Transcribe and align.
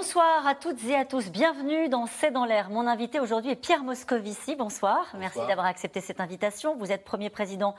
Bonsoir 0.00 0.46
à 0.46 0.54
toutes 0.54 0.82
et 0.86 0.96
à 0.96 1.04
tous. 1.04 1.30
Bienvenue 1.30 1.90
dans 1.90 2.06
C'est 2.06 2.30
dans 2.30 2.46
l'air. 2.46 2.70
Mon 2.70 2.86
invité 2.86 3.20
aujourd'hui 3.20 3.50
est 3.50 3.54
Pierre 3.54 3.84
Moscovici. 3.84 4.56
Bonsoir. 4.56 5.08
Merci 5.18 5.40
d'avoir 5.46 5.66
accepté 5.66 6.00
cette 6.00 6.20
invitation. 6.20 6.74
Vous 6.74 6.90
êtes 6.90 7.04
premier 7.04 7.28
président 7.28 7.74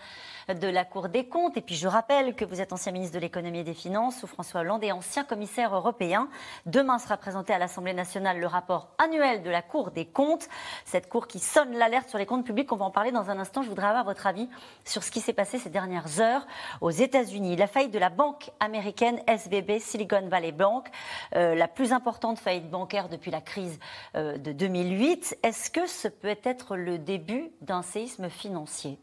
de 0.48 0.68
la 0.68 0.86
Cour 0.86 1.10
des 1.10 1.26
comptes. 1.26 1.58
Et 1.58 1.62
puis 1.62 1.74
je 1.74 1.88
rappelle 1.88 2.36
que 2.36 2.46
vous 2.46 2.62
êtes 2.62 2.74
ancien 2.74 2.92
ministre 2.92 3.16
de 3.16 3.20
l'économie 3.20 3.62
et 3.62 3.64
des 3.64 3.74
finances 3.74 4.20
sous 4.20 4.28
François 4.28 4.62
Hollande 4.62 4.84
et 4.84 4.92
ancien 4.92 5.24
commissaire 5.24 5.76
européen. 5.76 6.30
Demain 6.68 7.00
sera 7.00 7.18
présenté 7.18 7.54
à 7.54 7.58
l'Assemblée 7.58 7.96
nationale 7.96 8.40
le 8.40 8.46
rapport 8.46 8.90
annuel 9.00 9.42
de 9.42 9.50
la 9.50 9.64
Cour 9.64 9.90
des 9.90 10.06
comptes. 10.06 10.48
Cette 10.86 11.10
Cour 11.10 11.26
qui 11.26 11.40
sonne 11.40 11.76
l'alerte 11.76 12.08
sur 12.08 12.20
les 12.20 12.28
comptes 12.28 12.46
publics. 12.46 12.72
On 12.72 12.78
va 12.78 12.86
en 12.86 12.92
parler 12.92 13.12
dans 13.12 13.32
un 13.32 13.40
instant. 13.40 13.64
Je 13.64 13.70
voudrais 13.70 13.88
avoir 13.88 14.06
votre 14.06 14.28
avis 14.28 14.48
sur 14.86 15.04
ce 15.04 15.10
qui 15.10 15.22
s'est 15.22 15.34
passé 15.34 15.58
ces 15.58 15.72
dernières 15.72 16.22
heures 16.22 16.46
aux 16.82 16.92
États-Unis. 16.92 17.56
La 17.56 17.66
faillite 17.66 17.92
de 17.92 18.00
la 18.00 18.12
banque 18.12 18.52
américaine 18.60 19.20
SVB, 19.28 19.80
Silicon 19.80 20.28
Valley 20.28 20.52
Bank, 20.52 20.88
euh, 21.36 21.56
la 21.56 21.68
plus 21.68 21.92
importante 21.94 22.11
faillite 22.36 22.70
bancaire 22.70 23.10
depuis 23.10 23.32
la 23.32 23.42
crise 23.42 23.80
euh, 24.16 24.38
de 24.38 24.52
2008. 24.52 25.38
Est-ce 25.44 25.70
que 25.70 25.88
ce 25.88 26.08
peut 26.08 26.38
être 26.44 26.76
le 26.76 26.98
début 26.98 27.52
d'un 27.62 27.82
séisme 27.82 28.30
financier? 28.30 28.98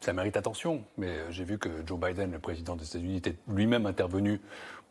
Ça 0.00 0.12
mérite 0.12 0.36
attention, 0.36 0.84
mais 0.98 1.08
euh, 1.08 1.30
j'ai 1.30 1.44
vu 1.44 1.58
que 1.58 1.68
Joe 1.86 1.98
Biden, 1.98 2.32
le 2.32 2.38
président 2.38 2.76
des 2.76 2.86
États-Unis, 2.86 3.16
était 3.16 3.36
lui-même 3.48 3.86
intervenu 3.86 4.40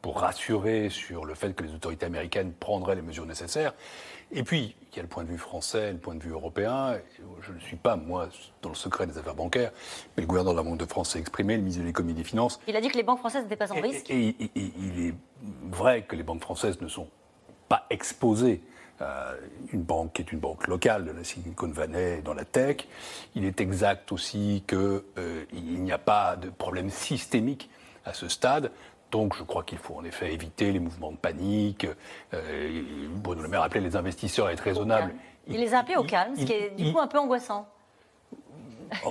pour 0.01 0.19
rassurer 0.19 0.89
sur 0.89 1.23
le 1.23 1.33
fait 1.33 1.53
que 1.55 1.63
les 1.63 1.73
autorités 1.73 2.05
américaines 2.05 2.51
prendraient 2.51 2.95
les 2.95 3.01
mesures 3.01 3.25
nécessaires. 3.25 3.73
Et 4.33 4.43
puis, 4.43 4.75
il 4.91 4.95
y 4.97 4.99
a 4.99 5.01
le 5.01 5.07
point 5.07 5.23
de 5.23 5.29
vue 5.29 5.37
français, 5.37 5.93
le 5.93 5.97
point 5.97 6.15
de 6.15 6.21
vue 6.21 6.31
européen. 6.31 6.99
Je 7.41 7.53
ne 7.53 7.59
suis 7.59 7.77
pas, 7.77 7.95
moi, 7.95 8.27
dans 8.61 8.69
le 8.69 8.75
secret 8.75 9.07
des 9.07 9.17
affaires 9.17 9.35
bancaires, 9.35 9.71
mais 10.17 10.21
le 10.21 10.27
gouverneur 10.27 10.53
de 10.53 10.57
la 10.57 10.63
Banque 10.63 10.79
de 10.79 10.85
France 10.85 11.11
s'est 11.11 11.19
exprimé, 11.19 11.55
le 11.55 11.61
ministre 11.61 11.83
de 11.83 11.87
l'économie 11.87 12.11
et 12.11 12.15
des 12.15 12.23
Finances. 12.25 12.59
Il 12.67 12.75
a 12.75 12.81
dit 12.81 12.89
que 12.89 12.97
les 12.97 13.03
banques 13.03 13.19
françaises 13.19 13.43
n'étaient 13.43 13.55
pas 13.55 13.71
en 13.71 13.79
risque. 13.79 14.09
Et, 14.09 14.35
il 14.55 15.07
est 15.07 15.13
vrai 15.69 16.01
que 16.01 16.17
les 16.17 16.23
banques 16.23 16.41
françaises 16.41 16.81
ne 16.81 16.87
sont 16.89 17.07
pas 17.73 17.87
exposées 17.89 18.61
à 18.99 19.31
une 19.71 19.81
banque 19.81 20.13
qui 20.13 20.21
est 20.21 20.31
une 20.31 20.37
banque 20.37 20.67
locale 20.67 21.05
de 21.05 21.11
la 21.11 21.23
Silicon 21.23 21.69
Valley 21.69 22.21
dans 22.23 22.35
la 22.35 22.45
tech. 22.45 22.87
Il 23.33 23.45
est 23.45 23.59
exact 23.61 24.11
aussi 24.11 24.63
qu'il 24.67 24.77
euh, 24.77 25.45
n'y 25.55 25.91
a 25.91 25.97
pas 25.97 26.35
de 26.35 26.51
problème 26.51 26.91
systémique 26.91 27.71
à 28.05 28.13
ce 28.13 28.27
stade. 28.27 28.69
Donc 29.09 29.35
je 29.35 29.41
crois 29.41 29.63
qu'il 29.63 29.79
faut 29.79 29.95
en 29.95 30.03
effet 30.03 30.31
éviter 30.31 30.71
les 30.71 30.77
mouvements 30.77 31.11
de 31.11 31.17
panique. 31.17 31.87
Euh, 32.35 32.83
Bruno 33.09 33.41
Le 33.41 33.47
Maire 33.47 33.63
appelait 33.63 33.81
les 33.81 33.95
investisseurs 33.95 34.45
à 34.45 34.53
être 34.53 34.59
raisonnables. 34.63 35.15
Il, 35.47 35.59
les 35.59 35.73
a 35.73 35.79
appelés 35.79 35.97
au 35.97 36.03
calme, 36.03 36.35
ce 36.35 36.45
qui 36.45 36.53
est 36.53 36.75
du 36.75 36.93
coup 36.93 36.99
un 36.99 37.07
peu 37.07 37.17
angoissant. 37.17 37.67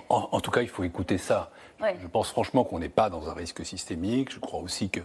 En, 0.08 0.40
tout 0.40 0.50
cas, 0.50 0.62
il 0.62 0.68
faut 0.68 0.84
écouter 0.84 1.18
ça. 1.18 1.50
Je 1.80 2.06
pense 2.06 2.30
franchement 2.30 2.64
qu'on 2.64 2.78
n'est 2.78 2.88
pas 2.88 3.10
dans 3.10 3.28
un 3.28 3.34
risque 3.34 3.64
systémique. 3.64 4.32
Je 4.32 4.38
crois 4.38 4.60
aussi 4.60 4.88
que 4.88 5.00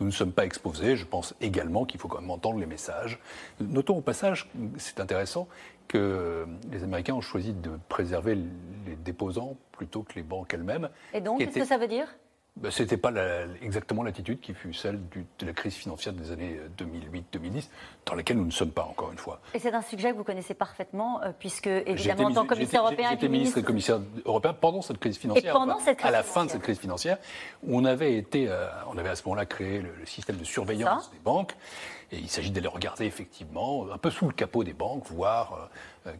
nous 0.00 0.06
ne 0.06 0.10
sommes 0.12 0.32
pas 0.32 0.44
exposés. 0.44 0.96
Je 0.96 1.04
pense 1.04 1.34
également 1.40 1.84
qu'il 1.84 2.00
faut 2.00 2.08
quand 2.08 2.20
même 2.20 2.30
entendre 2.30 2.58
les 2.58 2.66
messages. 2.66 3.18
Notons 3.60 3.98
au 3.98 4.00
passage, 4.00 4.48
c'est 4.78 5.00
intéressant, 5.00 5.46
que 5.88 6.46
les 6.70 6.82
Américains 6.84 7.14
ont 7.14 7.20
choisi 7.20 7.52
de 7.52 7.70
préserver 7.88 8.34
les 8.34 8.96
déposants 8.96 9.56
plutôt 9.72 10.02
que 10.02 10.14
les 10.14 10.22
banques 10.22 10.54
elles-mêmes. 10.54 10.88
Et 11.12 11.20
donc, 11.20 11.38
qu'est-ce 11.38 11.58
que 11.58 11.64
ça 11.66 11.76
veut 11.76 11.88
dire? 11.88 12.08
Ben, 12.56 12.70
Ce 12.70 12.82
n'était 12.82 12.96
pas 12.96 13.12
exactement 13.62 14.02
l'attitude 14.02 14.40
qui 14.40 14.54
fut 14.54 14.72
celle 14.74 15.00
de 15.38 15.46
la 15.46 15.52
crise 15.52 15.74
financière 15.74 16.12
des 16.12 16.30
années 16.30 16.60
2008-2010, 16.78 17.68
dans 18.06 18.14
laquelle 18.14 18.36
nous 18.36 18.46
ne 18.46 18.50
sommes 18.50 18.70
pas, 18.70 18.84
encore 18.84 19.10
une 19.12 19.18
fois. 19.18 19.40
Et 19.54 19.58
c'est 19.58 19.72
un 19.72 19.82
sujet 19.82 20.12
que 20.12 20.16
vous 20.16 20.24
connaissez 20.24 20.54
parfaitement, 20.54 21.22
euh, 21.22 21.32
puisque, 21.38 21.66
évidemment, 21.66 22.28
en 22.28 22.32
tant 22.32 22.42
que 22.44 22.54
commissaire 22.54 22.82
européen... 22.82 23.10
J'étais 23.10 23.28
ministre 23.28 23.58
et 23.58 23.62
commissaire 23.62 24.00
européen 24.24 24.54
pendant 24.54 24.82
cette 24.82 24.98
crise 24.98 25.16
financière. 25.16 25.54
Et 25.54 25.58
pendant 25.58 25.78
cette 25.78 25.98
crise 25.98 26.08
À 26.08 26.12
la 26.12 26.22
fin 26.22 26.44
de 26.44 26.50
cette 26.50 26.62
crise 26.62 26.78
financière, 26.78 27.18
où 27.62 27.78
on 27.78 27.84
avait, 27.84 28.16
été, 28.16 28.48
euh, 28.48 28.66
on 28.92 28.98
avait 28.98 29.10
à 29.10 29.16
ce 29.16 29.22
moment-là 29.24 29.46
créé 29.46 29.80
le, 29.80 29.90
le 29.98 30.06
système 30.06 30.36
de 30.36 30.44
surveillance 30.44 31.10
des 31.10 31.18
banques. 31.18 31.54
Et 32.12 32.18
il 32.18 32.28
s'agit 32.28 32.50
d'aller 32.50 32.68
regarder 32.68 33.06
effectivement 33.06 33.86
un 33.90 33.96
peu 33.96 34.10
sous 34.10 34.26
le 34.26 34.34
capot 34.34 34.64
des 34.64 34.74
banques, 34.74 35.06
voir 35.06 35.54
euh, 35.54 35.56
euh, 35.56 35.66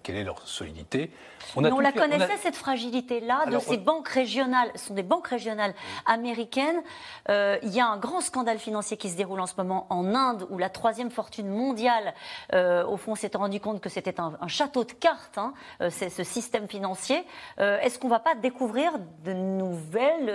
quelle 0.02 0.16
est 0.16 0.24
leur 0.24 0.46
solidité? 0.46 1.10
On, 1.56 1.64
on 1.64 1.80
la 1.80 1.92
connaissait 1.92 2.36
cette 2.38 2.56
fragilité-là 2.56 3.46
de 3.46 3.58
ces 3.58 3.76
banques 3.76 4.08
régionales. 4.08 4.70
Ce 4.76 4.86
sont 4.86 4.94
des 4.94 5.02
banques 5.02 5.26
régionales 5.26 5.74
américaines. 6.06 6.80
Euh, 7.28 7.58
il 7.62 7.70
y 7.70 7.80
a 7.80 7.86
un 7.86 7.96
grand 7.96 8.20
scandale 8.20 8.58
financier 8.58 8.96
qui 8.96 9.10
se 9.10 9.16
déroule 9.16 9.40
en 9.40 9.46
ce 9.46 9.54
moment 9.56 9.86
en 9.90 10.14
Inde, 10.14 10.46
où 10.50 10.58
la 10.58 10.70
troisième 10.70 11.10
fortune 11.10 11.48
mondiale, 11.48 12.14
au 12.52 12.96
fond, 12.96 13.14
s'est 13.14 13.30
rendu 13.34 13.60
compte 13.60 13.80
que 13.80 13.88
c'était 13.88 14.20
un, 14.20 14.48
château 14.48 14.84
de 14.84 14.92
cartes, 14.92 15.38
hein, 15.38 15.52
c'est 15.90 16.10
ce 16.10 16.22
système 16.24 16.68
financier. 16.68 17.24
Est-ce 17.58 17.98
qu'on 17.98 18.08
ne 18.08 18.12
va 18.12 18.20
pas 18.20 18.34
découvrir 18.34 18.92
de 19.24 19.32
nouvelles, 19.32 20.26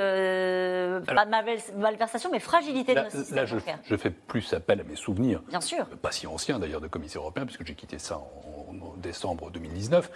pas 1.05 1.25
de 1.25 1.77
malversations, 1.77 2.29
mais 2.31 2.39
fragilités 2.39 2.93
de 2.95 3.01
nos 3.01 3.09
systèmes 3.09 3.35
là, 3.35 3.45
je, 3.45 3.57
je 3.83 3.95
fais 3.95 4.09
plus 4.09 4.53
appel 4.53 4.81
à 4.81 4.83
mes 4.83 4.95
souvenirs 4.95 5.41
Bien 5.47 5.61
sûr. 5.61 5.85
Pas 5.85 6.11
si 6.11 6.27
ancien 6.27 6.59
d'ailleurs 6.59 6.81
de 6.81 6.87
commissaire 6.87 7.21
européen, 7.21 7.45
puisque 7.45 7.65
j'ai 7.65 7.75
quitté 7.75 7.99
ça 7.99 8.17
en, 8.17 8.66
décembre 8.97 9.51
2019. 9.51 10.11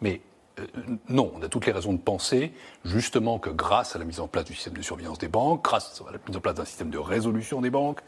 Mais 0.00 0.20
euh, 0.58 0.66
non, 1.08 1.32
on 1.34 1.42
a 1.42 1.48
toutes 1.48 1.66
les 1.66 1.72
raisons 1.72 1.92
de 1.92 1.98
penser 1.98 2.52
justement 2.84 3.38
que 3.38 3.50
grâce 3.50 3.96
à 3.96 3.98
la 3.98 4.04
mise 4.04 4.20
en 4.20 4.28
place 4.28 4.44
du 4.44 4.54
système 4.54 4.74
de 4.74 4.82
surveillance 4.82 5.18
des 5.18 5.28
banques, 5.28 5.64
grâce 5.64 6.02
à 6.08 6.12
la 6.12 6.18
mise 6.26 6.36
en 6.36 6.40
place 6.40 6.54
d'un 6.54 6.64
système 6.64 6.90
de 6.90 6.98
résolution 6.98 7.60
des 7.60 7.70
banques, 7.70 8.00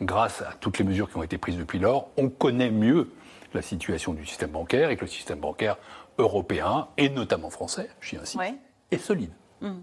grâce 0.00 0.42
à 0.42 0.52
toutes 0.60 0.78
les 0.78 0.84
mesures 0.84 1.10
qui 1.10 1.16
ont 1.16 1.22
été 1.22 1.38
prises 1.38 1.56
depuis 1.56 1.78
lors, 1.78 2.08
on 2.16 2.28
connaît 2.28 2.70
mieux 2.70 3.12
la 3.54 3.62
situation 3.62 4.14
du 4.14 4.26
système 4.26 4.50
bancaire 4.50 4.90
et 4.90 4.96
que 4.96 5.02
le 5.02 5.10
système 5.10 5.38
bancaire 5.38 5.76
européen, 6.18 6.88
et 6.96 7.08
notamment 7.08 7.50
français, 7.50 7.90
j'y 8.00 8.16
insiste, 8.16 8.40
est 8.90 8.98
solide. 8.98 9.32
Hmm. 9.60 9.82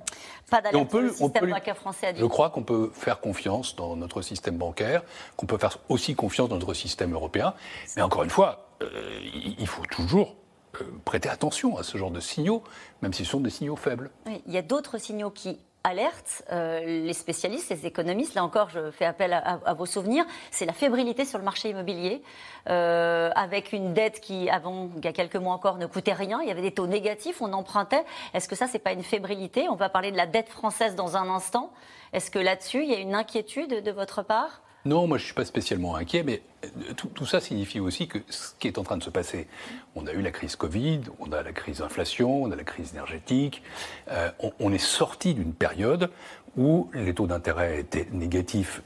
Pas 0.51 0.61
d'alerte 0.61 0.93
le 0.93 1.09
système 1.09 1.49
bancaire 1.49 1.77
français. 1.77 2.13
Je 2.17 2.25
crois 2.25 2.49
qu'on 2.49 2.63
peut 2.63 2.91
faire 2.93 3.21
confiance 3.21 3.75
dans 3.77 3.95
notre 3.95 4.21
système 4.21 4.57
bancaire, 4.57 5.03
qu'on 5.37 5.45
peut 5.45 5.57
faire 5.57 5.77
aussi 5.87 6.15
confiance 6.15 6.49
dans 6.49 6.57
notre 6.57 6.73
système 6.73 7.13
européen. 7.13 7.53
Mais 7.95 8.01
encore 8.01 8.23
une 8.23 8.29
fois, 8.29 8.68
il 8.81 9.67
faut 9.67 9.85
toujours 9.85 10.35
euh, 10.81 10.83
prêter 11.05 11.29
attention 11.29 11.77
à 11.77 11.83
ce 11.83 11.97
genre 11.97 12.11
de 12.11 12.19
signaux, 12.19 12.63
même 13.01 13.13
si 13.13 13.25
ce 13.25 13.31
sont 13.31 13.39
des 13.39 13.49
signaux 13.49 13.75
faibles. 13.75 14.11
il 14.45 14.53
y 14.53 14.57
a 14.57 14.61
d'autres 14.61 14.97
signaux 14.97 15.31
qui 15.31 15.59
alerte 15.83 16.43
euh, 16.51 16.81
les 16.85 17.13
spécialistes, 17.13 17.69
les 17.69 17.85
économistes. 17.85 18.35
Là 18.35 18.43
encore, 18.43 18.69
je 18.69 18.91
fais 18.91 19.05
appel 19.05 19.33
à, 19.33 19.73
vos 19.73 19.85
souvenirs. 19.85 20.25
C'est 20.51 20.65
la 20.65 20.73
fébrilité 20.73 21.25
sur 21.25 21.37
le 21.37 21.45
marché 21.45 21.69
immobilier, 21.69 22.21
euh, 22.69 23.31
avec 23.35 23.71
une 23.71 23.93
dette 23.93 24.19
qui, 24.19 24.49
avant, 24.49 24.89
il 24.97 25.05
y 25.05 25.07
a 25.07 25.13
quelques 25.13 25.37
mois 25.37 25.53
encore, 25.53 25.77
ne 25.77 25.85
coûtait 25.85 26.13
rien. 26.13 26.41
Il 26.41 26.47
y 26.47 26.51
avait 26.51 26.61
des 26.61 26.73
taux 26.73 26.87
négatifs, 26.87 27.41
on 27.41 27.53
empruntait. 27.53 28.03
Est-ce 28.33 28.47
que 28.47 28.55
ça, 28.55 28.67
c'est 28.67 28.79
pas 28.79 28.91
une 28.91 29.03
fébrilité? 29.03 29.69
On 29.69 29.75
va 29.75 29.89
parler 29.89 30.11
de 30.11 30.17
la 30.17 30.27
dette 30.27 30.49
française 30.49 30.95
dans 30.95 31.17
un 31.17 31.29
instant. 31.29 31.71
Est-ce 32.13 32.29
que 32.29 32.39
là-dessus, 32.39 32.83
il 32.83 32.89
y 32.89 32.95
a 32.95 32.99
une 32.99 33.15
inquiétude 33.15 33.83
de 33.83 33.91
votre 33.91 34.21
part? 34.21 34.61
Non, 34.85 35.07
moi 35.07 35.17
je 35.17 35.23
ne 35.23 35.25
suis 35.25 35.33
pas 35.33 35.45
spécialement 35.45 35.95
inquiet, 35.95 36.23
mais 36.23 36.41
euh, 36.63 36.93
tout, 36.93 37.25
ça 37.25 37.39
signifie 37.41 37.79
aussi 37.79 38.07
que 38.07 38.19
ce 38.29 38.53
qui 38.59 38.67
est 38.67 38.77
en 38.77 38.83
train 38.83 38.97
de 38.97 39.03
se 39.03 39.09
passer, 39.09 39.47
on 39.95 40.07
a 40.07 40.13
eu 40.13 40.21
la 40.21 40.31
crise 40.31 40.55
Covid, 40.55 41.01
on 41.19 41.31
a 41.31 41.43
la 41.43 41.51
crise 41.51 41.81
inflation, 41.81 42.43
on 42.43 42.51
a 42.51 42.55
la 42.55 42.63
crise 42.63 42.91
énergétique, 42.91 43.61
euh, 44.09 44.31
on, 44.59 44.71
est 44.71 44.77
sorti 44.77 45.33
d'une 45.33 45.53
période 45.53 46.09
où 46.55 46.89
les 46.93 47.13
taux 47.13 47.27
d'intérêt 47.27 47.81
étaient 47.81 48.07
négatifs 48.11 48.81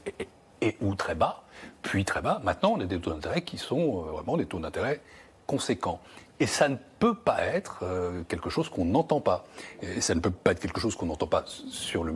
et, 0.60 0.76
ou 0.80 0.94
très 0.96 1.14
bas, 1.14 1.44
puis 1.82 2.04
très 2.04 2.22
bas. 2.22 2.40
Maintenant, 2.42 2.74
on 2.76 2.80
a 2.80 2.86
des 2.86 2.98
taux 2.98 3.12
d'intérêt 3.12 3.42
qui 3.42 3.58
sont 3.58 3.78
euh, 3.78 4.12
vraiment 4.12 4.36
des 4.36 4.46
taux 4.46 4.58
d'intérêt 4.58 5.00
conséquents. 5.46 6.00
Et 6.40 6.46
ça 6.46 6.68
ne 6.68 6.76
peut 6.98 7.14
pas 7.14 7.42
être 7.42 7.80
euh, 7.82 8.22
quelque 8.24 8.50
chose 8.50 8.68
qu'on 8.68 8.84
n'entend 8.84 9.20
pas. 9.20 9.44
Et 9.82 10.00
ça 10.00 10.14
ne 10.14 10.20
peut 10.20 10.30
pas 10.30 10.52
être 10.52 10.60
quelque 10.60 10.80
chose 10.80 10.96
qu'on 10.96 11.06
n'entend 11.06 11.26
pas 11.26 11.44
sur 11.46 12.02
le 12.02 12.12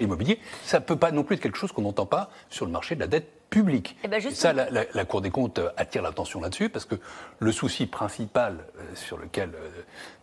immobilier. 0.00 0.40
Ça 0.64 0.80
ne 0.80 0.84
peut 0.84 0.96
pas 0.96 1.12
non 1.12 1.22
plus 1.22 1.36
être 1.36 1.42
quelque 1.42 1.58
chose 1.58 1.72
qu'on 1.72 1.82
n'entend 1.82 2.06
pas 2.06 2.30
sur 2.48 2.66
le 2.66 2.72
marché 2.72 2.94
de 2.94 3.00
la 3.00 3.06
dette 3.06 3.28
publique. 3.48 3.96
Eh 4.04 4.08
ben, 4.08 4.20
et, 4.20 4.30
ça, 4.30 4.52
la, 4.52 5.04
Cour 5.04 5.20
des 5.22 5.30
comptes 5.30 5.58
euh, 5.58 5.70
attire 5.76 6.02
l'attention 6.02 6.40
là-dessus 6.40 6.68
parce 6.68 6.84
que 6.84 6.96
le 7.38 7.52
souci 7.52 7.86
principal 7.86 8.58
euh, 8.78 8.94
sur 8.94 9.16
lequel 9.16 9.52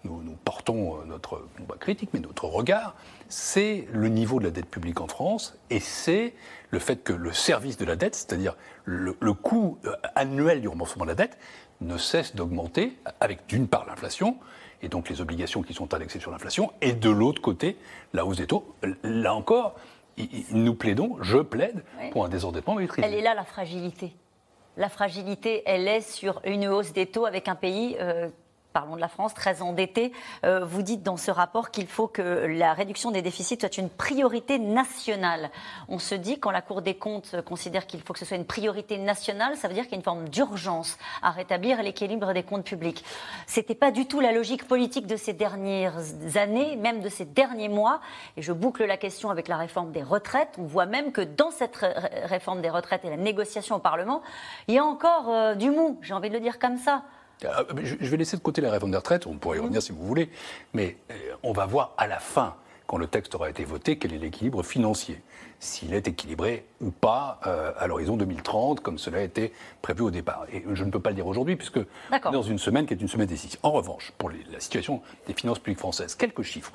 nous, 0.03 0.21
nous, 0.21 0.35
portons 0.35 1.03
notre 1.05 1.47
pas 1.67 1.77
critique, 1.77 2.09
mais 2.13 2.19
notre 2.19 2.45
regard, 2.45 2.95
c'est 3.29 3.87
le 3.91 4.09
niveau 4.09 4.39
de 4.39 4.45
la 4.45 4.51
dette 4.51 4.69
publique 4.69 5.01
en 5.01 5.07
France 5.07 5.57
et 5.69 5.79
c'est 5.79 6.33
le 6.69 6.79
fait 6.79 6.97
que 6.97 7.13
le 7.13 7.31
service 7.31 7.77
de 7.77 7.85
la 7.85 7.95
dette, 7.95 8.15
c'est-à-dire 8.15 8.55
le, 8.83 9.15
le 9.19 9.33
coût 9.33 9.79
annuel 10.13 10.61
du 10.61 10.67
remboursement 10.67 11.05
de 11.05 11.09
la 11.09 11.15
dette, 11.15 11.37
ne 11.81 11.97
cesse 11.97 12.35
d'augmenter 12.35 12.97
avec 13.19 13.47
d'une 13.47 13.67
part 13.67 13.85
l'inflation 13.85 14.37
et 14.81 14.87
donc 14.87 15.09
les 15.09 15.21
obligations 15.21 15.61
qui 15.61 15.73
sont 15.73 15.93
indexées 15.93 16.19
sur 16.19 16.31
l'inflation, 16.31 16.71
et 16.81 16.93
de 16.93 17.09
l'autre 17.09 17.41
côté 17.41 17.77
la 18.13 18.25
hausse 18.25 18.37
des 18.37 18.47
taux. 18.47 18.75
Là 19.03 19.33
encore, 19.33 19.75
nous 20.51 20.75
plaidons, 20.75 21.17
je 21.21 21.39
plaide 21.39 21.83
pour 22.11 22.25
un 22.25 22.29
désendettement 22.29 22.75
maîtrisé. 22.75 23.07
Elle 23.07 23.15
est 23.15 23.21
là 23.21 23.33
la 23.33 23.45
fragilité. 23.45 24.13
La 24.77 24.89
fragilité, 24.89 25.63
elle 25.65 25.87
est 25.87 26.01
sur 26.01 26.41
une 26.45 26.67
hausse 26.67 26.91
des 26.93 27.05
taux 27.05 27.25
avec 27.25 27.47
un 27.47 27.55
pays 27.55 27.95
euh, 27.99 28.29
parlons 28.75 28.97
de 28.97 29.01
la 29.01 29.07
France, 29.07 29.33
très 29.33 29.61
endettée. 29.61 30.11
Euh, 30.43 30.65
vous 30.65 30.81
dites 30.81 31.01
dans 31.01 31.15
ce 31.15 31.31
rapport 31.31 31.71
qu'il 31.71 31.87
faut 31.87 32.09
que 32.09 32.45
la 32.45 32.73
réduction 32.73 33.09
des 33.09 33.21
déficits 33.21 33.57
soit 33.57 33.77
une 33.77 33.89
priorité 33.89 34.59
nationale. 34.59 35.49
On 35.87 35.97
se 35.97 36.13
dit, 36.13 36.41
quand 36.41 36.51
la 36.51 36.61
Cour 36.61 36.81
des 36.81 36.95
comptes 36.95 37.39
considère 37.43 37.87
qu'il 37.87 38.01
faut 38.01 38.11
que 38.11 38.19
ce 38.19 38.25
soit 38.25 38.35
une 38.35 38.43
priorité 38.45 38.97
nationale, 38.97 39.55
ça 39.55 39.69
veut 39.69 39.73
dire 39.73 39.83
qu'il 39.83 39.93
y 39.93 39.95
a 39.95 39.99
une 39.99 40.03
forme 40.03 40.27
d'urgence 40.27 40.97
à 41.23 41.31
rétablir 41.31 41.81
l'équilibre 41.83 42.33
des 42.33 42.43
comptes 42.43 42.65
publics. 42.65 43.05
Ce 43.47 43.61
n'était 43.61 43.75
pas 43.75 43.91
du 43.91 44.07
tout 44.07 44.19
la 44.19 44.33
logique 44.33 44.67
politique 44.67 45.07
de 45.07 45.15
ces 45.15 45.31
dernières 45.31 46.01
années, 46.35 46.75
même 46.75 46.99
de 46.99 47.07
ces 47.07 47.23
derniers 47.23 47.69
mois. 47.69 48.01
Et 48.35 48.41
je 48.41 48.51
boucle 48.51 48.83
la 48.83 48.97
question 48.97 49.29
avec 49.29 49.47
la 49.47 49.55
réforme 49.55 49.93
des 49.93 50.03
retraites. 50.03 50.53
On 50.57 50.63
voit 50.63 50.85
même 50.85 51.13
que 51.13 51.21
dans 51.21 51.51
cette 51.51 51.77
réforme 52.25 52.61
des 52.61 52.69
retraites 52.69 53.05
et 53.05 53.09
la 53.09 53.15
négociation 53.15 53.77
au 53.77 53.79
Parlement, 53.79 54.21
il 54.67 54.75
y 54.75 54.79
a 54.79 54.83
encore 54.83 55.29
euh, 55.29 55.55
du 55.55 55.69
mou, 55.69 55.97
j'ai 56.01 56.13
envie 56.13 56.27
de 56.27 56.33
le 56.33 56.41
dire 56.41 56.59
comme 56.59 56.75
ça. 56.75 57.03
Euh, 57.43 57.63
je 57.83 58.09
vais 58.09 58.17
laisser 58.17 58.37
de 58.37 58.41
côté 58.41 58.61
la 58.61 58.71
réforme 58.71 58.91
des 58.91 58.97
retraites, 58.97 59.27
on 59.27 59.37
pourrait 59.37 59.57
y 59.57 59.59
revenir 59.59 59.81
si 59.81 59.91
vous 59.91 60.05
voulez, 60.05 60.29
mais 60.73 60.97
euh, 61.11 61.15
on 61.43 61.51
va 61.51 61.65
voir 61.65 61.93
à 61.97 62.07
la 62.07 62.19
fin, 62.19 62.55
quand 62.87 62.97
le 62.97 63.07
texte 63.07 63.35
aura 63.35 63.49
été 63.49 63.63
voté, 63.65 63.97
quel 63.97 64.13
est 64.13 64.17
l'équilibre 64.17 64.63
financier. 64.63 65.21
S'il 65.59 65.93
est 65.93 66.07
équilibré 66.07 66.65
ou 66.81 66.91
pas 66.91 67.39
euh, 67.47 67.71
à 67.77 67.87
l'horizon 67.87 68.15
2030, 68.17 68.81
comme 68.81 68.97
cela 68.97 69.17
a 69.19 69.21
été 69.21 69.51
prévu 69.81 70.03
au 70.03 70.11
départ. 70.11 70.45
Et 70.53 70.63
je 70.73 70.83
ne 70.83 70.91
peux 70.91 70.99
pas 70.99 71.09
le 71.09 71.15
dire 71.15 71.27
aujourd'hui, 71.27 71.55
puisque 71.55 71.79
dans 72.31 72.43
une 72.43 72.59
semaine 72.59 72.85
qui 72.85 72.93
est 72.93 73.01
une 73.01 73.07
semaine 73.07 73.27
décisive. 73.27 73.59
En 73.63 73.71
revanche, 73.71 74.13
pour 74.17 74.29
la 74.29 74.59
situation 74.59 75.01
des 75.27 75.33
finances 75.33 75.59
publiques 75.59 75.79
françaises, 75.79 76.15
quelques 76.15 76.43
chiffres. 76.43 76.73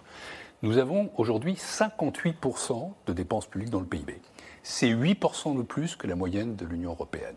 Nous 0.63 0.77
avons 0.77 1.11
aujourd'hui 1.17 1.55
58% 1.55 2.91
de 3.07 3.13
dépenses 3.13 3.47
publiques 3.47 3.71
dans 3.71 3.81
le 3.81 3.87
PIB 3.87 4.21
c'est 4.63 4.89
8% 4.89 5.57
de 5.57 5.63
plus 5.63 5.97
que 5.97 6.07
la 6.07 6.15
moyenne 6.15 6.57
de 6.57 6.67
l'Union 6.67 6.91
européenne. 6.91 7.37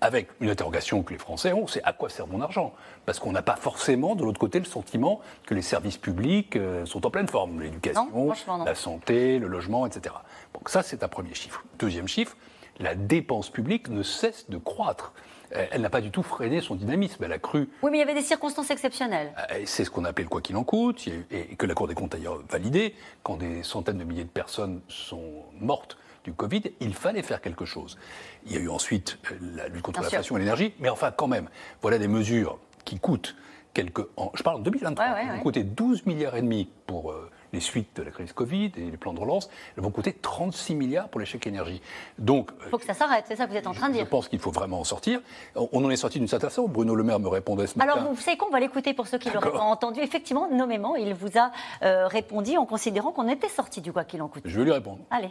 Avec 0.00 0.28
une 0.40 0.50
interrogation 0.50 1.02
que 1.02 1.12
les 1.12 1.18
Français 1.18 1.52
ont, 1.52 1.66
c'est 1.66 1.82
à 1.84 1.92
quoi 1.92 2.08
sert 2.08 2.26
mon 2.26 2.40
argent? 2.40 2.72
Parce 3.06 3.18
qu'on 3.18 3.32
n'a 3.32 3.42
pas 3.42 3.56
forcément, 3.56 4.14
de 4.14 4.24
l'autre 4.24 4.38
côté, 4.38 4.58
le 4.58 4.64
sentiment 4.64 5.20
que 5.46 5.54
les 5.54 5.62
services 5.62 5.98
publics 5.98 6.56
euh, 6.56 6.86
sont 6.86 7.06
en 7.06 7.10
pleine 7.10 7.28
forme. 7.28 7.60
L'éducation, 7.60 8.32
la 8.64 8.74
santé, 8.74 9.38
le 9.38 9.48
logement, 9.48 9.86
etc. 9.86 10.14
Donc 10.54 10.68
ça, 10.68 10.82
c'est 10.82 11.02
un 11.02 11.08
premier 11.08 11.34
chiffre. 11.34 11.64
Deuxième 11.78 12.08
chiffre, 12.08 12.36
la 12.78 12.94
dépense 12.94 13.50
publique 13.50 13.88
ne 13.88 14.02
cesse 14.02 14.48
de 14.48 14.58
croître 14.58 15.12
elle 15.52 15.82
n'a 15.82 15.90
pas 15.90 16.00
du 16.00 16.10
tout 16.10 16.22
freiné 16.22 16.60
son 16.60 16.76
dynamisme, 16.76 17.24
elle 17.24 17.32
a 17.32 17.38
cru. 17.38 17.68
Oui, 17.82 17.90
mais 17.90 17.98
il 17.98 18.00
y 18.00 18.04
avait 18.04 18.14
des 18.14 18.22
circonstances 18.22 18.70
exceptionnelles. 18.70 19.32
Euh, 19.50 19.62
c'est 19.64 19.84
ce 19.84 19.90
qu'on 19.90 20.04
appelle 20.04 20.26
le 20.26 20.28
quoi 20.28 20.40
qu'il 20.40 20.56
en 20.56 20.64
coûte, 20.64 21.08
et 21.08 21.56
que 21.56 21.66
la 21.66 21.74
Cour 21.74 21.88
des 21.88 21.94
comptes 21.94 22.14
a 22.14 22.18
validé, 22.48 22.94
quand 23.22 23.36
des 23.36 23.62
centaines 23.62 23.98
de 23.98 24.04
milliers 24.04 24.24
de 24.24 24.28
personnes 24.28 24.80
sont 24.88 25.44
mortes 25.58 25.96
du 26.24 26.32
Covid, 26.32 26.62
il 26.80 26.94
fallait 26.94 27.22
faire 27.22 27.40
quelque 27.40 27.64
chose. 27.64 27.98
Il 28.46 28.52
y 28.52 28.56
a 28.56 28.60
eu 28.60 28.68
ensuite 28.68 29.18
euh, 29.30 29.36
la 29.56 29.68
lutte 29.68 29.82
contre 29.82 30.02
l'inflation 30.02 30.36
et 30.36 30.40
l'énergie, 30.40 30.74
mais 30.78 30.88
enfin 30.88 31.10
quand 31.10 31.28
même, 31.28 31.48
voilà 31.82 31.98
des 31.98 32.08
mesures 32.08 32.58
qui 32.84 32.98
coûtent 32.98 33.36
quelques... 33.72 34.06
je 34.34 34.42
parle 34.42 34.56
en 34.56 34.60
2023, 34.60 35.04
elles 35.04 35.36
vont 35.36 35.42
coûter 35.42 35.64
12 35.64 36.06
milliards 36.06 36.36
et 36.36 36.42
demi 36.42 36.68
pour 36.86 37.12
euh, 37.12 37.30
les 37.52 37.60
suites 37.60 37.96
de 37.96 38.02
la 38.02 38.10
crise 38.10 38.32
Covid 38.32 38.72
et 38.76 38.90
les 38.90 38.96
plans 38.96 39.12
de 39.12 39.20
relance, 39.20 39.48
elles 39.76 39.82
vont 39.82 39.90
coûter 39.90 40.12
36 40.12 40.74
milliards 40.74 41.08
pour 41.08 41.24
chèques 41.24 41.46
énergie. 41.46 41.80
Donc, 42.18 42.50
il 42.64 42.70
faut 42.70 42.78
que 42.78 42.84
ça 42.84 42.94
s'arrête, 42.94 43.24
c'est 43.28 43.36
ça 43.36 43.46
que 43.46 43.50
vous 43.50 43.56
êtes 43.56 43.66
en 43.66 43.74
train 43.74 43.88
de 43.88 43.94
dire. 43.94 44.04
Je 44.04 44.10
pense 44.10 44.28
qu'il 44.28 44.38
faut 44.38 44.50
vraiment 44.50 44.80
en 44.80 44.84
sortir. 44.84 45.20
On 45.54 45.84
en 45.84 45.90
est 45.90 45.96
sorti 45.96 46.18
d'une 46.18 46.28
certaine 46.28 46.50
façon. 46.50 46.66
Bruno 46.68 46.94
Le 46.94 47.04
Maire 47.04 47.20
me 47.20 47.28
répondait 47.28 47.66
ce 47.66 47.78
matin. 47.78 47.92
Alors, 47.92 48.12
vous 48.12 48.20
savez 48.20 48.36
qu'on 48.36 48.50
va 48.50 48.60
l'écouter 48.60 48.94
pour 48.94 49.06
ceux 49.06 49.18
qui 49.18 49.30
l'auraient 49.30 49.52
pas 49.52 49.60
entendu. 49.60 50.00
Effectivement, 50.00 50.48
nommément, 50.50 50.96
il 50.96 51.14
vous 51.14 51.38
a 51.38 51.50
euh, 51.82 52.06
répondu 52.06 52.56
en 52.56 52.66
considérant 52.66 53.12
qu'on 53.12 53.28
était 53.28 53.48
sorti 53.48 53.80
du 53.80 53.92
quoi 53.92 54.04
qu'il 54.04 54.22
en 54.22 54.28
coûte. 54.28 54.42
Je 54.44 54.58
vais 54.58 54.64
lui 54.64 54.72
répondre. 54.72 55.00
Allez. 55.10 55.30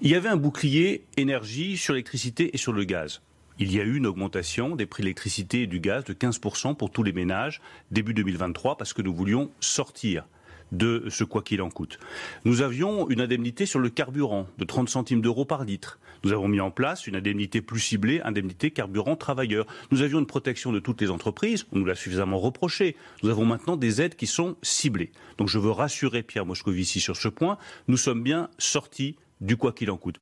Il 0.00 0.10
y 0.10 0.14
avait 0.14 0.28
un 0.28 0.36
bouclier 0.36 1.04
énergie 1.16 1.76
sur 1.76 1.94
l'électricité 1.94 2.54
et 2.54 2.58
sur 2.58 2.72
le 2.72 2.84
gaz. 2.84 3.20
Il 3.58 3.72
y 3.72 3.80
a 3.80 3.84
eu 3.84 3.96
une 3.96 4.06
augmentation 4.06 4.74
des 4.74 4.86
prix 4.86 5.02
de 5.02 5.06
l'électricité 5.06 5.62
et 5.62 5.66
du 5.66 5.78
gaz 5.78 6.04
de 6.04 6.14
15% 6.14 6.76
pour 6.76 6.90
tous 6.90 7.02
les 7.02 7.12
ménages 7.12 7.60
début 7.90 8.14
2023 8.14 8.76
parce 8.76 8.92
que 8.92 9.02
nous 9.02 9.14
voulions 9.14 9.50
sortir 9.60 10.24
de 10.72 11.04
ce 11.10 11.22
quoi 11.22 11.42
qu'il 11.42 11.60
en 11.60 11.68
coûte. 11.68 11.98
Nous 12.46 12.62
avions 12.62 13.08
une 13.10 13.20
indemnité 13.20 13.66
sur 13.66 13.78
le 13.78 13.90
carburant 13.90 14.46
de 14.58 14.64
30 14.64 14.88
centimes 14.88 15.20
d'euros 15.20 15.44
par 15.44 15.64
litre. 15.64 15.98
Nous 16.24 16.32
avons 16.32 16.48
mis 16.48 16.60
en 16.60 16.70
place 16.70 17.06
une 17.06 17.16
indemnité 17.16 17.60
plus 17.60 17.80
ciblée, 17.80 18.22
indemnité 18.22 18.70
carburant 18.70 19.16
travailleur. 19.16 19.66
Nous 19.90 20.02
avions 20.02 20.18
une 20.18 20.26
protection 20.26 20.72
de 20.72 20.78
toutes 20.78 21.00
les 21.02 21.10
entreprises, 21.10 21.66
on 21.72 21.78
nous 21.78 21.84
l'a 21.84 21.94
suffisamment 21.94 22.38
reproché. 22.38 22.96
Nous 23.22 23.28
avons 23.28 23.44
maintenant 23.44 23.76
des 23.76 24.00
aides 24.00 24.16
qui 24.16 24.26
sont 24.26 24.56
ciblées. 24.62 25.12
Donc 25.36 25.48
je 25.48 25.58
veux 25.58 25.70
rassurer 25.70 26.22
Pierre 26.22 26.46
Moscovici 26.46 27.00
sur 27.00 27.16
ce 27.16 27.28
point. 27.28 27.58
Nous 27.86 27.98
sommes 27.98 28.22
bien 28.22 28.48
sortis 28.56 29.16
du 29.42 29.56
quoi 29.56 29.72
qu'il 29.72 29.90
en 29.90 29.98
coûte. 29.98 30.16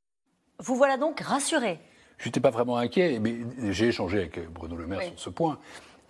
Vous 0.58 0.74
voilà 0.74 0.96
donc 0.96 1.20
rassuré 1.20 1.78
Je 2.18 2.26
n'étais 2.26 2.40
pas 2.40 2.50
vraiment 2.50 2.76
inquiet, 2.76 3.18
mais 3.20 3.38
j'ai 3.70 3.88
échangé 3.88 4.18
avec 4.18 4.50
Bruno 4.52 4.76
Le 4.76 4.86
Maire 4.86 5.02
sur 5.02 5.18
ce 5.18 5.30
point. 5.30 5.58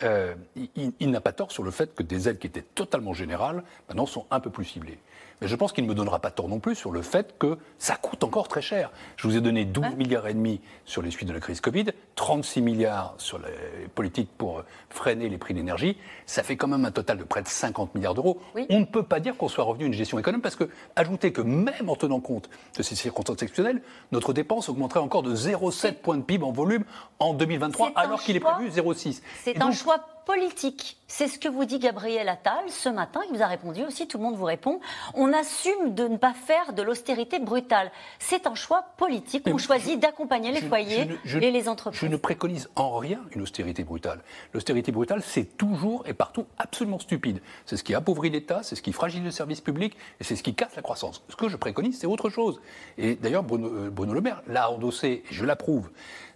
Euh, 0.03 0.35
il 0.75 1.11
n'a 1.11 1.21
pas 1.21 1.33
tort 1.33 1.53
sur 1.53 1.63
le 1.63 1.71
fait 1.71 1.95
que 1.95 2.03
des 2.03 2.29
aides 2.29 2.39
qui 2.39 2.47
étaient 2.47 2.65
totalement 2.75 3.13
générales, 3.13 3.63
maintenant 3.89 4.07
sont 4.07 4.27
un 4.31 4.41
peu 4.41 4.49
plus 4.49 4.65
ciblées. 4.65 4.99
Mais 5.41 5.49
je 5.49 5.57
pense 5.57 5.73
qu'il 5.73 5.85
ne 5.85 5.89
me 5.89 5.95
donnera 5.95 6.19
pas 6.19 6.31
tort 6.31 6.49
non 6.49 6.59
plus 6.59 6.75
sur 6.75 6.91
le 6.91 7.03
fait 7.03 7.39
que 7.39 7.59
ça 7.79 7.97
coûte 7.97 8.25
encore 8.25 8.49
très 8.49 8.61
cher. 8.61 8.91
Je 9.17 9.27
vous 9.27 9.37
ai 9.37 9.41
donné 9.41 9.65
12 9.65 9.97
milliards 9.97 10.27
et 10.27 10.35
demi 10.35 10.61
sur 10.85 11.03
les 11.03 11.11
suites 11.11 11.29
de 11.29 11.33
la 11.33 11.41
crise 11.41 11.61
Covid, 11.61 11.87
36 12.17 12.61
milliards 12.61 13.15
sur 13.19 13.39
les 13.39 13.89
politiques 13.95 14.31
pour 14.37 14.63
freiner 14.91 15.29
les 15.29 15.39
prix 15.39 15.55
de 15.55 15.59
l'énergie. 15.59 15.97
Ça 16.27 16.43
fait 16.43 16.57
quand 16.57 16.69
même 16.69 16.85
un 16.85 16.91
total 16.91 17.19
de 17.19 17.25
près 17.25 17.43
de 17.43 17.49
50 17.49 17.95
milliards 17.95 18.15
d'euros. 18.15 18.41
On 18.69 18.81
ne 18.81 18.85
peut 18.85 19.03
pas 19.03 19.21
dire 19.21 19.37
qu'on 19.37 19.49
soit 19.49 19.65
revenu 19.65 19.85
à 19.85 19.87
une 19.87 19.95
gestion 19.95 20.19
économe 20.19 20.43
parce 20.43 20.57
que, 20.57 20.69
ajoutez 20.97 21.33
que 21.33 21.41
même 21.41 21.89
en 21.89 21.97
tenant 21.97 22.21
compte 22.21 22.51
de 22.77 22.83
ces 22.83 22.95
circonstances 22.95 23.43
exceptionnelles, 23.43 23.83
notre 24.13 24.33
dépense 24.33 24.69
augmenterait 24.69 25.01
encore 25.01 25.23
de 25.23 25.35
0,7 25.35 25.95
points 25.95 26.17
de 26.17 26.23
PIB 26.23 26.45
en 26.45 26.53
volume 26.53 26.85
en 27.19 27.35
2023 27.35 27.93
alors 27.97 28.23
qu'il 28.23 28.37
est 28.37 28.41
prévu 28.41 28.69
0,6. 28.69 29.23
C'est 29.43 29.63
un 29.63 29.73
choix 29.73 30.05
politique. 30.25 30.99
C'est 31.09 31.27
ce 31.27 31.39
que 31.39 31.49
vous 31.49 31.65
dit 31.65 31.79
Gabriel 31.79 32.29
Attal 32.29 32.63
ce 32.69 32.89
matin. 32.89 33.21
Il 33.29 33.37
vous 33.37 33.43
a 33.43 33.47
répondu 33.47 33.83
aussi, 33.83 34.07
tout 34.07 34.19
le 34.19 34.25
monde 34.25 34.37
vous 34.37 34.45
répond. 34.45 34.81
On 35.15 35.33
assume 35.33 35.95
de 35.95 36.07
ne 36.07 36.17
pas 36.17 36.33
faire 36.33 36.73
de 36.73 36.83
l'austérité 36.83 37.39
brutale. 37.39 37.91
C'est 38.19 38.47
un 38.47 38.55
choix 38.55 38.85
politique. 38.97 39.45
On 39.47 39.59
choisit 39.59 39.99
d'accompagner 39.99 40.53
les 40.53 40.61
foyers 40.61 41.09
et 41.25 41.51
les 41.51 41.69
entreprises. 41.69 42.01
Je 42.01 42.07
ne 42.07 42.17
préconise 42.17 42.69
en 42.77 42.97
rien 42.97 43.21
une 43.35 43.43
austérité 43.43 43.83
brutale. 43.83 44.21
L'austérité 44.55 44.93
brutale, 44.93 45.23
c'est 45.23 45.57
toujours 45.57 46.05
et 46.07 46.15
partout 46.15 46.47
absolument 46.59 46.99
stupide. 46.99 47.41
C'est 47.67 47.77
ce 47.77 47.83
qui 47.83 47.95
appauvrit 47.95 48.31
l'État, 48.31 48.63
c'est 48.63 48.77
ce 48.77 48.83
qui 48.83 48.93
fragilise 48.93 49.25
le 49.25 49.31
service 49.33 49.61
public 49.61 49.97
et 50.21 50.25
c'est 50.25 50.37
ce 50.37 50.43
qui 50.43 50.55
casse 50.55 50.77
la 50.77 50.83
croissance. 50.83 51.23
Ce 51.29 51.37
que 51.37 51.49
je 51.49 51.57
préconise, 51.57 51.99
c'est 51.99 52.07
autre 52.07 52.31
chose. 52.31 52.61
Et 52.99 53.17
d'ailleurs, 53.17 53.43
Bruno, 53.43 53.69
euh, 53.69 53.91
Bruno 53.91 54.15
Le 54.15 54.21
Maire 54.21 54.43
l'a 54.47 54.71
endossé, 54.71 55.09
et 55.09 55.25
je 55.31 55.45
l'approuve 55.45 55.91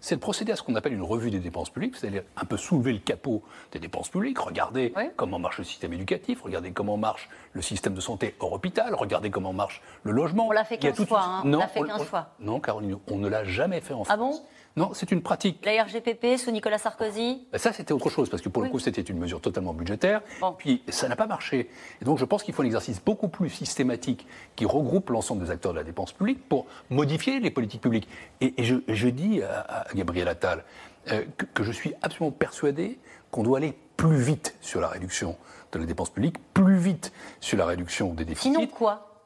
c'est 0.04 0.16
de 0.16 0.20
procéder 0.20 0.52
à 0.52 0.56
ce 0.56 0.62
qu'on 0.62 0.74
appelle 0.74 0.92
une 0.92 1.02
revue 1.02 1.30
des 1.30 1.38
dépenses 1.38 1.70
publiques, 1.70 1.96
c'est-à-dire 1.96 2.24
un 2.36 2.44
peu 2.44 2.58
soulever 2.58 2.92
le 2.92 2.98
capot 2.98 3.42
des 3.74 3.80
dépenses 3.80 4.08
publiques, 4.08 4.38
regarder 4.38 4.94
comment 5.16 5.38
marche 5.38 5.58
le 5.58 5.64
système 5.64 5.92
éducatif, 5.92 6.42
regarder 6.42 6.72
comment 6.72 6.96
marche 6.96 7.28
le 7.52 7.60
système 7.60 7.94
de 7.94 8.00
santé 8.00 8.34
hors 8.40 8.52
hôpital, 8.52 8.94
regarder 8.94 9.30
comment 9.30 9.52
marche 9.52 9.82
le 10.04 10.12
logement. 10.12 10.48
On 10.48 10.52
l'a 10.52 10.64
fait 10.64 10.78
15 10.78 11.04
fois. 11.06 11.22
Hein. 11.22 11.42
Non, 11.44 11.58
on 11.58 11.60
l'a 11.60 11.68
fait 11.68 11.82
15 11.82 12.04
fois. 12.04 12.30
Non, 12.40 12.60
Caroline, 12.60 12.96
on 13.10 13.16
ne 13.16 13.28
l'a 13.28 13.44
jamais 13.44 13.80
fait 13.80 13.94
en 13.94 14.04
France. 14.04 14.08
Ah 14.10 14.16
bon 14.16 14.40
non, 14.76 14.90
c'est 14.92 15.12
une 15.12 15.22
pratique. 15.22 15.64
La 15.64 15.84
RGPP 15.84 16.36
sous 16.36 16.50
Nicolas 16.50 16.78
Sarkozy 16.78 17.46
ben, 17.52 17.58
Ça, 17.58 17.72
c'était 17.72 17.92
autre 17.92 18.10
chose, 18.10 18.28
parce 18.28 18.42
que 18.42 18.48
pour 18.48 18.62
le 18.62 18.70
coup, 18.70 18.80
c'était 18.80 19.02
une 19.02 19.18
mesure 19.18 19.40
totalement 19.40 19.72
budgétaire. 19.72 20.20
Puis, 20.58 20.82
ça 20.88 21.06
n'a 21.08 21.14
pas 21.14 21.28
marché. 21.28 21.70
Et 22.02 22.04
donc, 22.04 22.18
je 22.18 22.24
pense 22.24 22.42
qu'il 22.42 22.54
faut 22.54 22.62
un 22.62 22.66
exercice 22.66 23.00
beaucoup 23.00 23.28
plus 23.28 23.50
systématique 23.50 24.26
qui 24.56 24.66
regroupe 24.66 25.10
l'ensemble 25.10 25.44
des 25.44 25.50
acteurs 25.52 25.72
de 25.72 25.78
la 25.78 25.84
dépense 25.84 26.12
publique 26.12 26.48
pour 26.48 26.66
modifier 26.90 27.38
les 27.38 27.52
politiques 27.52 27.82
publiques. 27.82 28.08
Et, 28.40 28.52
je, 28.58 29.08
dis 29.08 29.42
à, 29.42 29.86
Gabriel 29.94 30.26
Attal 30.26 30.64
euh, 31.12 31.22
que, 31.36 31.44
que 31.46 31.62
je 31.62 31.70
suis 31.70 31.94
absolument 32.02 32.32
persuadé 32.32 32.98
qu'on 33.34 33.42
doit 33.42 33.58
aller 33.58 33.76
plus 33.96 34.16
vite 34.16 34.54
sur 34.60 34.80
la 34.80 34.86
réduction 34.86 35.36
de 35.72 35.80
la 35.80 35.86
dépense 35.86 36.10
publique, 36.10 36.36
plus 36.54 36.76
vite 36.76 37.12
sur 37.40 37.58
la 37.58 37.66
réduction 37.66 38.14
des 38.14 38.24
déficits. 38.24 38.52
Sinon 38.52 38.68
quoi? 38.68 39.24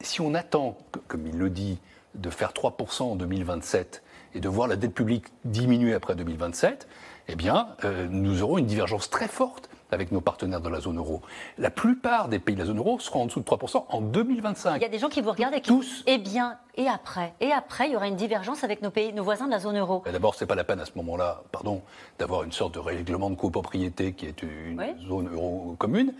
Si 0.00 0.20
on 0.20 0.34
attend, 0.34 0.76
comme 1.06 1.24
il 1.24 1.38
le 1.38 1.48
dit, 1.48 1.78
de 2.16 2.30
faire 2.30 2.50
3% 2.50 3.02
en 3.04 3.14
2027 3.14 4.02
et 4.34 4.40
de 4.40 4.48
voir 4.48 4.66
la 4.66 4.74
dette 4.74 4.92
publique 4.92 5.26
diminuer 5.44 5.94
après 5.94 6.16
2027, 6.16 6.88
eh 7.28 7.36
bien, 7.36 7.68
euh, 7.84 8.08
nous 8.10 8.42
aurons 8.42 8.58
une 8.58 8.66
divergence 8.66 9.08
très 9.08 9.28
forte 9.28 9.70
avec 9.92 10.10
nos 10.10 10.20
partenaires 10.20 10.60
de 10.60 10.68
la 10.68 10.80
zone 10.80 10.98
euro. 10.98 11.22
La 11.58 11.70
plupart 11.70 12.28
des 12.28 12.40
pays 12.40 12.56
de 12.56 12.60
la 12.60 12.66
zone 12.66 12.78
euro 12.78 12.98
seront 12.98 13.22
en 13.22 13.26
dessous 13.26 13.40
de 13.40 13.44
3% 13.44 13.84
en 13.88 14.00
2025. 14.00 14.78
Il 14.78 14.82
y 14.82 14.84
a 14.84 14.88
des 14.88 14.98
gens 14.98 15.08
qui 15.08 15.20
vous 15.20 15.30
regardent 15.30 15.54
et 15.54 15.60
qui 15.60 15.70
Tous. 15.70 16.02
Eh 16.08 16.18
bien, 16.18 16.58
et 16.78 16.88
après 16.88 17.34
Et 17.40 17.52
après, 17.52 17.88
il 17.88 17.92
y 17.92 17.96
aura 17.96 18.08
une 18.08 18.16
divergence 18.16 18.64
avec 18.64 18.80
nos 18.80 18.90
pays, 18.90 19.12
nos 19.12 19.24
voisins 19.24 19.46
de 19.46 19.50
la 19.50 19.58
zone 19.58 19.76
euro. 19.76 20.02
D'abord, 20.10 20.34
ce 20.34 20.44
n'est 20.44 20.48
pas 20.48 20.54
la 20.54 20.64
peine 20.64 20.80
à 20.80 20.86
ce 20.86 20.92
moment-là, 20.94 21.42
pardon, 21.52 21.82
d'avoir 22.18 22.44
une 22.44 22.52
sorte 22.52 22.74
de 22.74 22.78
règlement 22.78 23.28
de 23.30 23.34
copropriété 23.34 24.12
qui 24.12 24.26
est 24.26 24.42
une 24.42 24.80
zone 25.06 25.28
euro 25.32 25.74
commune. 25.78 26.14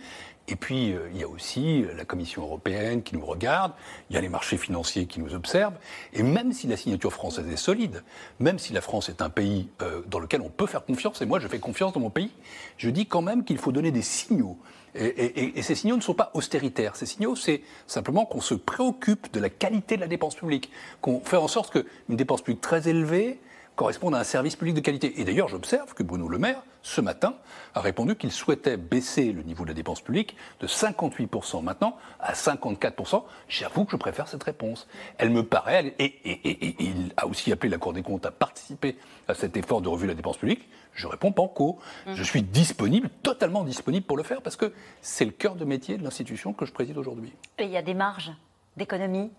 Et 0.49 0.55
puis, 0.55 0.93
euh, 0.93 1.09
il 1.13 1.19
y 1.19 1.23
a 1.23 1.27
aussi 1.27 1.85
la 1.95 2.05
Commission 2.05 2.41
européenne 2.41 3.03
qui 3.03 3.15
nous 3.15 3.25
regarde, 3.25 3.71
il 4.09 4.15
y 4.15 4.17
a 4.17 4.21
les 4.21 4.29
marchés 4.29 4.57
financiers 4.57 5.05
qui 5.05 5.21
nous 5.21 5.33
observent. 5.33 5.77
Et 6.11 6.23
même 6.23 6.51
si 6.51 6.67
la 6.67 6.75
signature 6.75 7.13
française 7.13 7.47
est 7.47 7.55
solide, 7.55 8.03
même 8.39 8.59
si 8.59 8.73
la 8.73 8.81
France 8.81 9.09
est 9.09 9.21
un 9.21 9.29
pays 9.29 9.69
euh, 9.81 10.01
dans 10.07 10.19
lequel 10.19 10.41
on 10.41 10.49
peut 10.49 10.65
faire 10.65 10.83
confiance, 10.83 11.21
et 11.21 11.25
moi 11.25 11.39
je 11.39 11.47
fais 11.47 11.59
confiance 11.59 11.93
dans 11.93 11.99
mon 11.99 12.09
pays, 12.09 12.31
je 12.77 12.89
dis 12.89 13.05
quand 13.05 13.21
même 13.21 13.45
qu'il 13.45 13.59
faut 13.59 13.71
donner 13.71 13.91
des 13.91 14.01
signaux. 14.01 14.57
Et, 14.95 15.61
ces 15.61 15.75
signaux 15.75 15.95
ne 15.95 16.01
sont 16.01 16.13
pas 16.13 16.31
austéritaires. 16.33 16.95
Ces 16.95 17.05
signaux, 17.05 17.35
c'est 17.35 17.61
simplement 17.87 18.25
qu'on 18.25 18.41
se 18.41 18.55
préoccupe 18.55 19.31
de 19.31 19.39
la 19.39 19.49
qualité 19.49 19.95
de 19.95 20.01
la 20.01 20.07
dépense 20.07 20.35
publique, 20.35 20.71
qu'on 21.01 21.19
fait 21.21 21.37
en 21.37 21.47
sorte 21.47 21.71
qu'une 21.71 22.15
dépense 22.15 22.41
publique 22.41 22.61
très 22.61 22.87
élevée 22.87 23.39
correspondent 23.75 24.15
à 24.15 24.19
un 24.19 24.23
service 24.23 24.55
public 24.55 24.75
de 24.75 24.81
qualité. 24.81 25.21
Et 25.21 25.23
d'ailleurs, 25.23 25.47
j'observe 25.47 25.93
que 25.93 26.03
Bruno 26.03 26.27
Le 26.27 26.37
Maire, 26.37 26.63
ce 26.81 27.01
matin, 27.01 27.35
a 27.75 27.81
répondu 27.81 28.15
qu'il 28.15 28.31
souhaitait 28.31 28.77
baisser 28.77 29.31
le 29.31 29.43
niveau 29.43 29.63
de 29.63 29.69
la 29.69 29.73
dépense 29.73 30.01
publique 30.01 30.35
de 30.59 30.67
58% 30.67 31.63
maintenant 31.63 31.97
à 32.19 32.33
54%. 32.33 33.23
J'avoue 33.47 33.85
que 33.85 33.91
je 33.91 33.97
préfère 33.97 34.27
cette 34.27 34.43
réponse. 34.43 34.87
Elle 35.17 35.29
me 35.29 35.43
paraît, 35.43 35.93
et, 35.99 36.05
et, 36.05 36.75
il 36.79 37.13
a 37.17 37.27
aussi 37.27 37.51
appelé 37.51 37.69
la 37.69 37.77
Cour 37.77 37.93
des 37.93 38.01
comptes 38.01 38.25
à 38.25 38.31
participer 38.31 38.97
à 39.27 39.33
cet 39.33 39.57
effort 39.57 39.81
de 39.81 39.89
revue 39.89 40.05
de 40.05 40.11
la 40.11 40.15
dépense 40.15 40.37
publique. 40.37 40.67
Je 40.93 41.07
réponds 41.07 41.31
banco. 41.31 41.79
Mmh. 42.07 42.13
Je 42.13 42.23
suis 42.23 42.41
disponible, 42.41 43.09
totalement 43.23 43.63
disponible 43.63 44.05
pour 44.05 44.17
le 44.17 44.23
faire, 44.23 44.41
parce 44.41 44.55
que 44.55 44.73
c'est 45.01 45.25
le 45.25 45.31
cœur 45.31 45.55
de 45.55 45.65
métier 45.65 45.97
de 45.97 46.03
l'institution 46.03 46.53
que 46.53 46.65
je 46.65 46.73
préside 46.73 46.97
aujourd'hui. 46.97 47.33
Et 47.57 47.65
il 47.65 47.71
y 47.71 47.77
a 47.77 47.81
des 47.81 47.93
marges 47.93 48.31
d'économie 48.77 49.31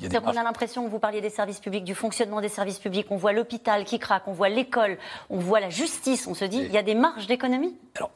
on 0.00 0.36
a 0.36 0.42
l'impression 0.42 0.84
que 0.84 0.90
vous 0.90 0.98
parliez 0.98 1.20
des 1.20 1.30
services 1.30 1.60
publics, 1.60 1.84
du 1.84 1.94
fonctionnement 1.94 2.40
des 2.40 2.48
services 2.48 2.78
publics. 2.78 3.06
On 3.10 3.16
voit 3.16 3.32
l'hôpital 3.32 3.84
qui 3.84 3.98
craque, 3.98 4.26
on 4.26 4.32
voit 4.32 4.48
l'école, 4.48 4.98
on 5.28 5.38
voit 5.38 5.60
la 5.60 5.70
justice. 5.70 6.26
On 6.26 6.34
se 6.34 6.44
dit, 6.44 6.58
il 6.58 6.72
y 6.72 6.78
a 6.78 6.82
des 6.82 6.94
marges 6.94 7.26
d'économie 7.26 7.76
Alors, 7.96 8.10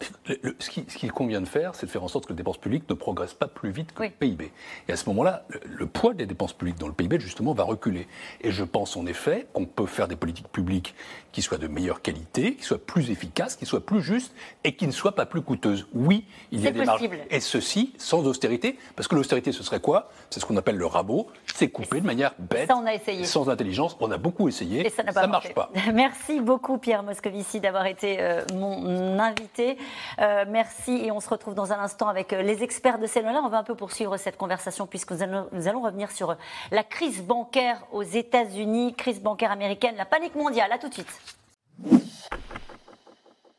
ce 0.58 0.70
qu'il 0.70 1.12
convient 1.12 1.40
de 1.40 1.46
faire, 1.46 1.74
c'est 1.74 1.86
de 1.86 1.90
faire 1.90 2.02
en 2.02 2.08
sorte 2.08 2.26
que 2.26 2.32
les 2.32 2.36
dépenses 2.36 2.58
publiques 2.58 2.88
ne 2.88 2.94
progressent 2.94 3.34
pas 3.34 3.48
plus 3.48 3.70
vite 3.70 3.92
que 3.92 4.04
le 4.04 4.10
PIB. 4.10 4.52
Et 4.88 4.92
à 4.92 4.96
ce 4.96 5.08
moment-là, 5.10 5.46
le, 5.64 5.86
poids 5.86 6.14
des 6.14 6.26
dépenses 6.26 6.54
publiques 6.54 6.78
dans 6.78 6.88
le 6.88 6.94
PIB, 6.94 7.20
justement, 7.20 7.52
va 7.52 7.64
reculer. 7.64 8.08
Et 8.40 8.50
je 8.50 8.64
pense 8.64 8.96
en 8.96 9.06
effet 9.06 9.46
qu'on 9.52 9.66
peut 9.66 9.86
faire 9.86 10.08
des 10.08 10.16
politiques 10.16 10.48
publiques 10.48 10.94
qui 11.32 11.42
soient 11.42 11.58
de 11.58 11.68
meilleure 11.68 12.00
qualité, 12.00 12.54
qui 12.54 12.64
soient 12.64 12.78
plus 12.78 13.10
efficaces, 13.10 13.56
qui 13.56 13.66
soient 13.66 13.84
plus 13.84 14.00
justes 14.00 14.34
et 14.64 14.74
qui 14.74 14.86
ne 14.86 14.92
soient 14.92 15.14
pas 15.14 15.26
plus 15.26 15.42
coûteuses. 15.42 15.86
Oui, 15.92 16.24
il 16.50 16.60
y 16.62 16.66
a 16.66 16.70
des 16.70 16.84
marges. 16.84 17.02
Et 17.30 17.40
ceci 17.40 17.92
sans 17.98 18.26
austérité, 18.26 18.78
parce 18.94 19.08
que 19.08 19.14
l'austérité, 19.14 19.52
ce 19.52 19.62
serait 19.62 19.80
quoi? 19.80 20.10
C'est 20.30 20.40
ce 20.40 20.46
qu'on 20.46 20.56
appelle 20.56 20.76
le 20.76 20.86
rabot 20.86 21.28
coupé 21.70 22.00
de 22.00 22.06
manière 22.06 22.34
bête, 22.38 22.68
ça, 22.68 22.76
on 22.76 22.86
a 22.86 22.94
essayé. 22.94 23.24
sans 23.24 23.48
intelligence. 23.48 23.96
On 24.00 24.10
a 24.10 24.18
beaucoup 24.18 24.48
essayé, 24.48 24.86
et 24.86 24.90
ça 24.90 25.02
ne 25.02 25.26
marche 25.26 25.52
pas. 25.54 25.70
Merci 25.94 26.40
beaucoup 26.40 26.78
Pierre 26.78 27.02
Moscovici 27.02 27.60
d'avoir 27.60 27.86
été 27.86 28.20
euh, 28.20 28.42
mon 28.54 29.18
invité. 29.18 29.78
Euh, 30.20 30.44
merci 30.48 30.92
et 31.04 31.10
on 31.10 31.20
se 31.20 31.28
retrouve 31.28 31.54
dans 31.54 31.72
un 31.72 31.78
instant 31.78 32.08
avec 32.08 32.32
euh, 32.32 32.42
les 32.42 32.62
experts 32.62 32.98
de 32.98 33.06
celle-là. 33.06 33.40
On 33.44 33.48
va 33.48 33.58
un 33.58 33.64
peu 33.64 33.74
poursuivre 33.74 34.16
cette 34.16 34.36
conversation 34.36 34.86
puisque 34.86 35.12
nous 35.12 35.22
allons, 35.22 35.46
nous 35.52 35.68
allons 35.68 35.82
revenir 35.82 36.10
sur 36.10 36.36
la 36.70 36.84
crise 36.84 37.22
bancaire 37.22 37.82
aux 37.92 38.02
États-Unis, 38.02 38.94
crise 38.94 39.20
bancaire 39.20 39.50
américaine, 39.50 39.94
la 39.96 40.06
panique 40.06 40.34
mondiale. 40.34 40.70
À 40.72 40.78
tout 40.78 40.88
de 40.88 40.94
suite. 40.94 42.05